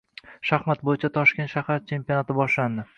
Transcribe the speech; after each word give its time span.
Shaxmat 0.51 0.81
bo‘yicha 0.89 1.13
toshkent 1.19 1.55
shahar 1.55 1.87
chempionati 1.93 2.43
boshlandi 2.43 2.89